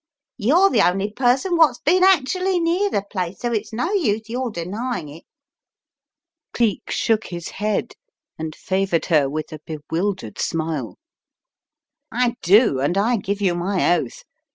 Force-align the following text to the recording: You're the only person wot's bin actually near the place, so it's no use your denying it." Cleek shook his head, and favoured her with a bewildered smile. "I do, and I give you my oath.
You're 0.37 0.71
the 0.71 0.81
only 0.81 1.11
person 1.13 1.57
wot's 1.57 1.77
bin 1.79 2.03
actually 2.03 2.59
near 2.59 2.89
the 2.89 3.03
place, 3.11 3.41
so 3.41 3.53
it's 3.53 3.71
no 3.71 3.91
use 3.93 4.29
your 4.31 4.49
denying 4.49 5.09
it." 5.09 5.25
Cleek 6.55 6.89
shook 6.89 7.25
his 7.27 7.49
head, 7.49 7.93
and 8.35 8.55
favoured 8.55 9.05
her 9.05 9.29
with 9.29 9.53
a 9.53 9.59
bewildered 9.63 10.39
smile. 10.39 10.97
"I 12.11 12.33
do, 12.41 12.79
and 12.79 12.97
I 12.97 13.17
give 13.17 13.41
you 13.41 13.53
my 13.53 13.95
oath. 13.95 14.23